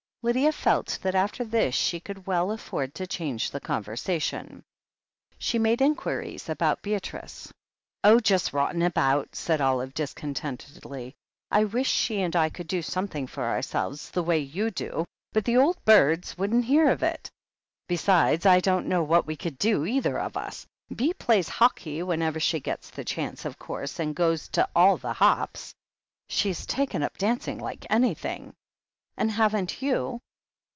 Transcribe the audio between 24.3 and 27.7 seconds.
to all the hops. She's taken up danc ing